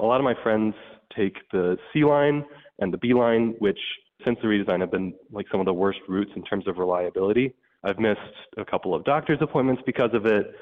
A 0.00 0.06
lot 0.06 0.18
of 0.18 0.24
my 0.24 0.34
friends 0.42 0.74
take 1.16 1.36
the 1.52 1.76
C 1.92 2.04
line 2.04 2.44
and 2.78 2.92
the 2.92 2.98
B 2.98 3.12
line, 3.12 3.54
which 3.58 3.78
since 4.24 4.38
the 4.42 4.48
redesign 4.48 4.80
have 4.80 4.90
been 4.90 5.14
like 5.30 5.46
some 5.50 5.60
of 5.60 5.66
the 5.66 5.72
worst 5.72 5.98
routes 6.08 6.30
in 6.36 6.42
terms 6.44 6.66
of 6.66 6.78
reliability. 6.78 7.54
I've 7.84 7.98
missed 7.98 8.20
a 8.56 8.64
couple 8.64 8.94
of 8.94 9.04
doctor's 9.04 9.38
appointments 9.40 9.82
because 9.86 10.10
of 10.12 10.26
it. 10.26 10.54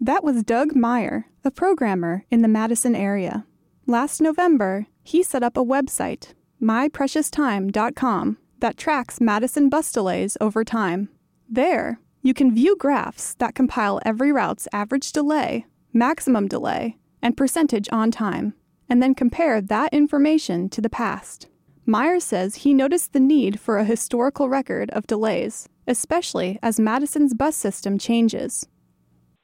That 0.00 0.24
was 0.24 0.42
Doug 0.42 0.74
Meier, 0.74 1.26
a 1.44 1.50
programmer 1.50 2.24
in 2.30 2.42
the 2.42 2.48
Madison 2.48 2.96
area. 2.96 3.46
Last 3.86 4.20
November, 4.20 4.86
he 5.02 5.22
set 5.22 5.42
up 5.42 5.56
a 5.56 5.64
website, 5.64 6.34
myprecioustime.com, 6.60 8.38
that 8.60 8.76
tracks 8.76 9.20
Madison 9.20 9.68
bus 9.68 9.92
delays 9.92 10.36
over 10.40 10.64
time. 10.64 11.08
There, 11.48 12.00
you 12.22 12.34
can 12.34 12.54
view 12.54 12.76
graphs 12.76 13.34
that 13.34 13.54
compile 13.54 14.00
every 14.04 14.32
route's 14.32 14.66
average 14.72 15.12
delay, 15.12 15.66
maximum 15.92 16.48
delay, 16.48 16.96
and 17.24 17.36
percentage 17.36 17.88
on 17.90 18.10
time, 18.10 18.54
and 18.88 19.02
then 19.02 19.14
compare 19.14 19.60
that 19.60 19.92
information 19.94 20.68
to 20.68 20.82
the 20.82 20.90
past. 20.90 21.48
Meier 21.86 22.20
says 22.20 22.56
he 22.56 22.74
noticed 22.74 23.14
the 23.14 23.20
need 23.20 23.58
for 23.58 23.78
a 23.78 23.84
historical 23.84 24.48
record 24.50 24.90
of 24.90 25.06
delays, 25.06 25.68
especially 25.88 26.58
as 26.62 26.78
Madison's 26.78 27.34
bus 27.34 27.56
system 27.56 27.98
changes. 27.98 28.68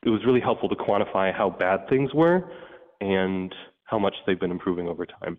It 0.04 0.10
was 0.10 0.24
really 0.26 0.40
helpful 0.40 0.68
to 0.68 0.74
quantify 0.76 1.34
how 1.34 1.50
bad 1.50 1.88
things 1.88 2.14
were 2.14 2.50
and 3.00 3.54
how 3.84 3.98
much 3.98 4.14
they've 4.26 4.38
been 4.38 4.50
improving 4.50 4.86
over 4.86 5.06
time. 5.06 5.38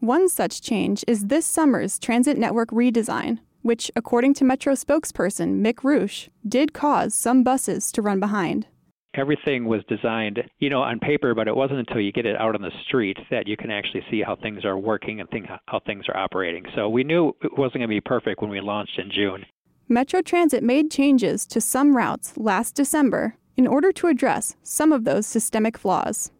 One 0.00 0.28
such 0.28 0.62
change 0.62 1.02
is 1.08 1.26
this 1.26 1.46
summer's 1.46 1.98
transit 1.98 2.38
network 2.38 2.70
redesign, 2.70 3.38
which, 3.62 3.90
according 3.96 4.34
to 4.34 4.44
Metro 4.44 4.74
spokesperson 4.74 5.60
Mick 5.60 5.82
Rusch, 5.82 6.28
did 6.46 6.72
cause 6.72 7.14
some 7.14 7.42
buses 7.42 7.90
to 7.92 8.02
run 8.02 8.20
behind 8.20 8.66
everything 9.14 9.64
was 9.64 9.82
designed, 9.88 10.38
you 10.58 10.70
know, 10.70 10.82
on 10.82 10.98
paper, 10.98 11.34
but 11.34 11.48
it 11.48 11.56
wasn't 11.56 11.78
until 11.78 12.00
you 12.00 12.12
get 12.12 12.26
it 12.26 12.36
out 12.36 12.54
on 12.54 12.62
the 12.62 12.70
street 12.86 13.16
that 13.30 13.46
you 13.46 13.56
can 13.56 13.70
actually 13.70 14.04
see 14.10 14.22
how 14.22 14.36
things 14.36 14.64
are 14.64 14.78
working 14.78 15.20
and 15.20 15.28
think 15.30 15.46
how 15.66 15.80
things 15.80 16.04
are 16.08 16.16
operating. 16.16 16.64
So 16.74 16.88
we 16.88 17.04
knew 17.04 17.34
it 17.42 17.56
wasn't 17.56 17.74
going 17.74 17.82
to 17.82 17.88
be 17.88 18.00
perfect 18.00 18.40
when 18.40 18.50
we 18.50 18.60
launched 18.60 18.98
in 18.98 19.10
June. 19.10 19.44
Metro 19.88 20.22
Transit 20.22 20.62
made 20.62 20.90
changes 20.90 21.46
to 21.46 21.60
some 21.60 21.96
routes 21.96 22.36
last 22.36 22.76
December 22.76 23.34
in 23.56 23.66
order 23.66 23.92
to 23.92 24.06
address 24.06 24.56
some 24.62 24.92
of 24.92 25.04
those 25.04 25.26
systemic 25.26 25.76
flaws. 25.76 26.30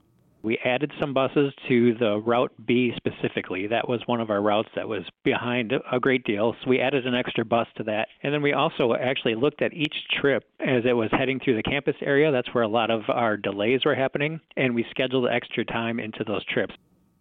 We 0.42 0.58
added 0.64 0.92
some 0.98 1.12
buses 1.12 1.52
to 1.68 1.94
the 1.94 2.18
Route 2.18 2.52
B 2.66 2.92
specifically. 2.96 3.66
That 3.66 3.88
was 3.88 4.00
one 4.06 4.20
of 4.20 4.30
our 4.30 4.40
routes 4.40 4.70
that 4.74 4.88
was 4.88 5.02
behind 5.22 5.72
a 5.92 6.00
great 6.00 6.24
deal. 6.24 6.54
So 6.62 6.70
we 6.70 6.80
added 6.80 7.06
an 7.06 7.14
extra 7.14 7.44
bus 7.44 7.66
to 7.76 7.84
that. 7.84 8.08
And 8.22 8.32
then 8.32 8.40
we 8.40 8.54
also 8.54 8.94
actually 8.94 9.34
looked 9.34 9.60
at 9.60 9.74
each 9.74 9.94
trip 10.20 10.44
as 10.60 10.84
it 10.86 10.94
was 10.94 11.10
heading 11.12 11.40
through 11.40 11.56
the 11.56 11.62
campus 11.62 11.96
area. 12.00 12.32
That's 12.32 12.54
where 12.54 12.64
a 12.64 12.68
lot 12.68 12.90
of 12.90 13.02
our 13.08 13.36
delays 13.36 13.84
were 13.84 13.94
happening. 13.94 14.40
And 14.56 14.74
we 14.74 14.86
scheduled 14.90 15.28
extra 15.28 15.64
time 15.64 16.00
into 16.00 16.24
those 16.24 16.44
trips. 16.46 16.74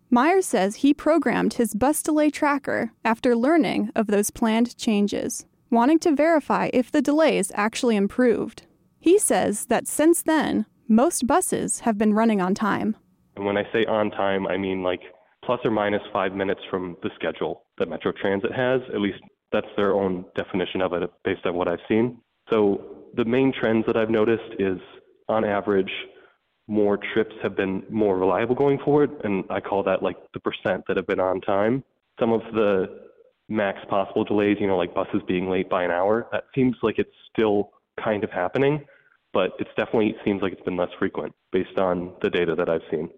Myers 0.10 0.46
says 0.46 0.78
he 0.78 0.94
programmed 0.94 1.54
his 1.54 1.76
bus 1.76 2.02
delay 2.02 2.30
tracker 2.30 2.94
after 3.04 3.36
learning 3.36 3.92
of 3.96 4.08
those 4.08 4.32
planned 4.32 4.76
changes, 4.78 5.46
wanting 5.70 6.00
to 6.00 6.16
verify 6.16 6.70
if 6.74 6.90
the 6.90 7.02
delays 7.02 7.52
actually 7.54 7.96
improved. 7.96 8.64
He 9.00 9.20
says 9.20 9.66
that 9.66 9.88
since 9.88 10.24
then, 10.24 10.66
most 10.88 11.28
buses 11.28 11.82
have 11.82 11.98
been 11.98 12.16
running 12.16 12.42
on 12.42 12.56
time. 12.56 12.96
And 13.40 13.46
when 13.46 13.56
I 13.56 13.64
say 13.72 13.86
on 13.86 14.12
time, 14.12 14.48
I 14.48 14.58
mean 14.58 14.84
like 14.84 15.00
plus 15.46 15.62
or 15.64 15.72
minus 15.72 16.02
five 16.12 16.34
minutes 16.34 16.60
from 16.70 16.98
the 17.04 17.10
schedule 17.16 17.64
that 17.78 17.88
Metro 17.88 18.12
Transit 18.12 18.52
has. 18.52 18.82
At 18.94 19.00
least 19.00 19.20
that's 19.54 19.66
their 19.78 19.94
own 19.94 20.26
definition 20.36 20.82
of 20.82 20.92
it 20.92 21.10
based 21.24 21.46
on 21.46 21.56
what 21.56 21.70
I've 21.70 21.80
seen. 21.88 22.20
So 22.50 23.08
the 23.16 23.24
main 23.24 23.54
trends 23.58 23.86
that 23.88 23.96
I've 23.96 24.10
noticed 24.10 24.60
is 24.60 24.78
on 25.30 25.46
average, 25.46 25.92
more 26.68 27.00
trips 27.14 27.34
have 27.42 27.56
been 27.56 27.82
more 27.90 28.18
reliable 28.18 28.56
going 28.56 28.78
forward. 28.80 29.10
And 29.24 29.46
I 29.50 29.62
call 29.62 29.84
that 29.84 30.04
like 30.04 30.18
the 30.34 30.42
percent 30.42 30.84
that 30.90 30.98
have 30.98 31.08
been 31.08 31.22
on 31.22 31.40
time. 31.40 31.86
Some 32.20 32.34
of 32.34 32.42
the 32.54 33.08
max 33.48 33.80
possible 33.90 34.26
delays, 34.26 34.58
you 34.60 34.68
know, 34.68 34.76
like 34.76 34.94
buses 34.94 35.22
being 35.30 35.50
late 35.50 35.70
by 35.70 35.86
an 35.86 35.92
hour, 35.92 36.28
that 36.34 36.44
seems 36.54 36.76
like 36.84 37.00
it's 37.00 37.16
still 37.32 37.72
kind 38.04 38.26
of 38.26 38.32
happening, 38.32 38.84
but 39.32 39.52
it's 39.60 39.72
definitely 39.78 40.14
seems 40.26 40.42
like 40.42 40.52
it's 40.52 40.62
been 40.64 40.76
less 40.76 40.92
frequent 41.00 41.34
based 41.54 41.78
on 41.78 42.12
the 42.22 42.30
data 42.30 42.54
that 42.54 42.68
I've 42.68 42.84
seen. 42.92 43.10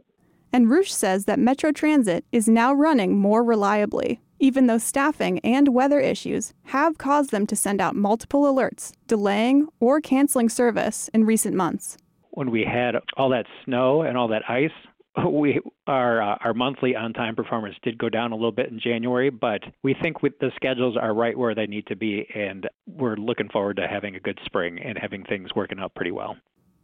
And 0.54 0.70
Rusch 0.70 0.92
says 0.92 1.26
that 1.26 1.40
Metro 1.40 1.72
Transit 1.72 2.26
is 2.32 2.50
now 2.50 2.74
running 2.74 3.18
more 3.18 3.44
reliably, 3.44 4.20
even 4.40 4.68
though 4.68 4.78
staffing 4.78 5.40
and 5.40 5.70
weather 5.70 6.00
issues 6.00 6.54
have 6.66 6.98
caused 6.98 7.32
them 7.32 7.48
to 7.48 7.56
send 7.56 7.80
out 7.80 7.96
multiple 7.96 8.44
alerts, 8.44 8.92
delaying 9.08 9.70
or 9.80 10.02
canceling 10.02 10.50
service 10.50 11.10
in 11.14 11.26
recent 11.26 11.56
months. 11.56 11.98
When 12.32 12.52
we 12.52 12.66
had 12.66 12.96
all 13.16 13.30
that 13.30 13.46
snow 13.64 14.02
and 14.02 14.18
all 14.18 14.28
that 14.30 14.44
ice, 14.50 14.72
we 15.30 15.60
our 15.88 16.22
uh, 16.22 16.38
our 16.42 16.54
monthly 16.54 16.96
on 16.96 17.14
time 17.14 17.36
performance 17.36 17.76
did 17.84 17.98
go 17.98 18.10
down 18.10 18.32
a 18.32 18.36
little 18.36 18.52
bit 18.52 18.70
in 18.70 18.80
January, 18.80 19.30
but 19.30 19.62
we 19.84 19.94
think 20.02 20.22
with 20.22 20.38
the 20.40 20.52
schedules 20.56 20.96
are 20.98 21.14
right 21.14 21.38
where 21.38 21.54
they 21.54 21.66
need 21.66 21.86
to 21.88 21.96
be, 21.96 22.26
and 22.34 22.68
we're 22.88 23.18
looking 23.18 23.50
forward 23.50 23.78
to 23.78 23.88
having 23.88 24.16
a 24.16 24.20
good 24.20 24.40
spring 24.46 24.80
and 24.80 24.98
having 24.98 25.24
things 25.24 25.50
working 25.56 25.80
out 25.80 25.94
pretty 25.96 26.12
well. 26.12 26.36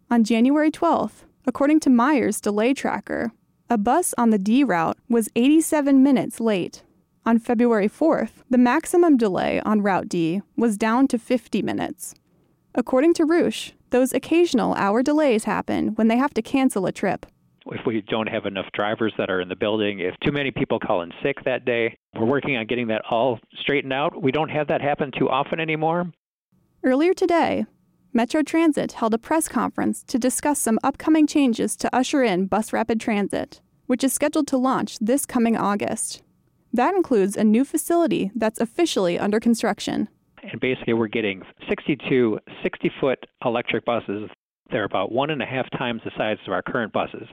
On 0.10 0.24
January 0.24 0.72
12th, 0.72 1.24
according 1.46 1.80
to 1.82 1.90
Meier's 1.90 2.40
Delay 2.42 2.74
Tracker, 2.74 3.32
a 3.70 3.78
bus 3.78 4.14
on 4.18 4.30
the 4.30 4.38
D 4.38 4.64
route 4.64 4.98
was 5.10 5.30
87 5.36 6.02
minutes 6.02 6.40
late. 6.40 6.84
On 7.26 7.38
February 7.38 7.90
4th, 7.90 8.44
the 8.50 8.58
maximum 8.58 9.18
delay 9.18 9.60
on 9.62 9.82
Route 9.82 10.08
D 10.08 10.42
was 10.56 10.78
down 10.78 11.08
to 11.10 11.20
50 11.20 11.62
minutes. 11.62 12.16
According 12.74 13.14
to 13.16 13.26
Rusch, 13.26 13.74
those 13.90 14.14
occasional 14.14 14.74
hour 14.76 15.04
delays 15.04 15.44
happen 15.44 15.90
when 15.96 16.08
they 16.08 16.16
have 16.16 16.34
to 16.36 16.42
cancel 16.42 16.86
a 16.86 16.94
trip. 16.94 17.26
If 17.66 17.86
we 17.86 18.02
don't 18.08 18.30
have 18.30 18.46
enough 18.46 18.68
drivers 18.74 19.14
that 19.18 19.30
are 19.30 19.42
in 19.42 19.50
the 19.50 19.56
building, 19.58 20.00
if 20.00 20.16
too 20.24 20.32
many 20.32 20.52
people 20.52 20.80
call 20.80 21.02
in 21.02 21.12
sick 21.22 21.44
that 21.44 21.66
day, 21.66 21.98
we're 22.18 22.26
working 22.26 22.56
on 22.56 22.66
getting 22.66 22.88
that 22.88 23.02
all 23.10 23.40
straightened 23.60 23.92
out. 23.92 24.22
We 24.22 24.32
don't 24.32 24.50
have 24.50 24.70
that 24.70 24.80
happen 24.82 25.12
too 25.18 25.28
often 25.30 25.60
anymore. 25.60 26.10
Earlier 26.84 27.14
today, 27.14 27.66
Metro 28.14 28.42
Transit 28.42 28.94
held 28.94 29.14
a 29.14 29.18
press 29.18 29.48
conference 29.48 30.02
to 30.04 30.18
discuss 30.18 30.60
some 30.60 30.80
upcoming 30.84 31.28
changes 31.28 31.76
to 31.76 31.96
usher 31.96 32.24
in 32.24 32.46
Bus 32.46 32.72
Rapid 32.72 33.00
Transit, 33.00 33.62
which 33.86 34.04
is 34.04 34.14
scheduled 34.14 34.48
to 34.48 34.58
launch 34.58 34.98
this 35.00 35.26
coming 35.26 35.58
August. 35.58 36.24
That 36.74 36.96
includes 36.96 37.36
a 37.36 37.44
new 37.44 37.66
facility 37.66 38.32
that's 38.34 38.60
officially 38.60 39.20
under 39.20 39.40
construction. 39.40 40.08
And 40.42 40.60
basically, 40.60 40.94
we're 40.94 41.08
getting 41.08 41.44
62 41.68 42.40
60 42.64 42.92
foot 43.00 43.20
electric 43.44 43.86
buses. 43.86 44.30
They're 44.72 44.84
about 44.84 45.12
one 45.12 45.30
and 45.30 45.42
a 45.42 45.46
half 45.46 45.70
times 45.72 46.02
the 46.04 46.12
size 46.18 46.38
of 46.46 46.54
our 46.54 46.62
current 46.62 46.94
buses. 46.94 47.28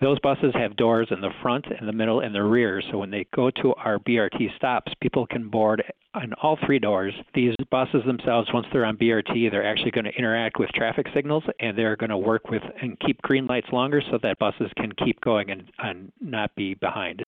Those 0.00 0.18
buses 0.18 0.52
have 0.54 0.74
doors 0.76 1.08
in 1.12 1.20
the 1.20 1.30
front, 1.42 1.66
in 1.78 1.86
the 1.86 1.92
middle, 1.92 2.20
and 2.20 2.34
the 2.34 2.42
rear. 2.42 2.82
So 2.90 2.98
when 2.98 3.10
they 3.10 3.24
go 3.34 3.50
to 3.62 3.72
our 3.74 4.00
BRT 4.00 4.56
stops, 4.56 4.92
people 5.00 5.26
can 5.26 5.48
board 5.48 5.84
on 6.14 6.32
all 6.42 6.58
three 6.66 6.80
doors. 6.80 7.14
These 7.34 7.54
buses 7.70 8.02
themselves, 8.04 8.48
once 8.52 8.66
they're 8.72 8.84
on 8.84 8.96
BRT, 8.96 9.50
they're 9.50 9.64
actually 9.64 9.92
going 9.92 10.06
to 10.06 10.14
interact 10.18 10.58
with 10.58 10.70
traffic 10.70 11.06
signals 11.14 11.44
and 11.60 11.78
they're 11.78 11.94
going 11.94 12.10
to 12.10 12.18
work 12.18 12.50
with 12.50 12.62
and 12.80 12.98
keep 12.98 13.22
green 13.22 13.46
lights 13.46 13.68
longer 13.72 14.02
so 14.10 14.18
that 14.24 14.40
buses 14.40 14.70
can 14.76 14.90
keep 14.92 15.20
going 15.20 15.50
and, 15.50 15.70
and 15.78 16.10
not 16.20 16.52
be 16.56 16.74
behind. 16.74 17.22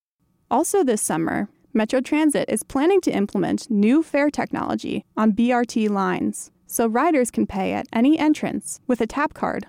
Also, 0.51 0.83
this 0.83 1.01
summer, 1.01 1.49
Metro 1.73 2.01
Transit 2.01 2.49
is 2.49 2.65
planning 2.65 3.01
to 3.03 3.11
implement 3.13 3.71
new 3.71 4.03
fare 4.03 4.31
technology 4.31 5.05
on 5.17 5.33
BRT 5.33 5.89
lines 5.89 6.51
so 6.75 6.89
riders 6.89 7.31
can 7.31 7.47
pay 7.47 7.73
at 7.73 7.87
any 7.93 8.19
entrance 8.19 8.81
with 8.89 9.01
a 9.01 9.07
tap 9.07 9.33
card. 9.33 9.67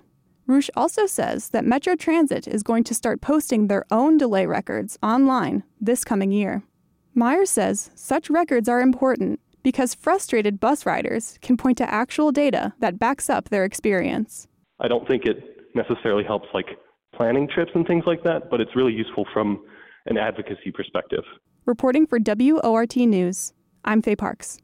Rusch 0.47 0.71
also 0.75 1.05
says 1.05 1.49
that 1.49 1.63
Metro 1.63 1.95
Transit 1.95 2.47
is 2.47 2.63
going 2.63 2.83
to 2.83 2.95
start 2.95 3.21
posting 3.21 3.67
their 3.67 3.85
own 3.91 4.17
delay 4.17 4.47
records 4.47 4.97
online 5.03 5.61
this 5.79 6.03
coming 6.03 6.31
year. 6.31 6.63
Myers 7.13 7.51
says 7.51 7.91
such 7.93 8.31
records 8.31 8.67
are 8.67 8.81
important 8.81 9.39
because 9.61 9.93
frustrated 9.93 10.59
bus 10.59 10.87
riders 10.87 11.37
can 11.43 11.57
point 11.57 11.77
to 11.77 11.93
actual 11.93 12.31
data 12.31 12.73
that 12.79 12.97
backs 12.97 13.29
up 13.29 13.49
their 13.49 13.65
experience. 13.65 14.47
I 14.79 14.87
don't 14.87 15.07
think 15.07 15.25
it 15.27 15.37
necessarily 15.75 16.23
helps 16.23 16.47
like 16.55 16.69
planning 17.13 17.47
trips 17.47 17.71
and 17.75 17.85
things 17.85 18.05
like 18.07 18.23
that, 18.23 18.49
but 18.49 18.59
it's 18.59 18.75
really 18.75 18.93
useful 18.93 19.27
from 19.31 19.63
an 20.07 20.17
advocacy 20.17 20.71
perspective. 20.73 21.23
Reporting 21.67 22.07
for 22.07 22.17
WORT 22.19 22.95
News, 22.95 23.53
I'm 23.83 24.01
Faye 24.01 24.15
Parks. 24.15 24.57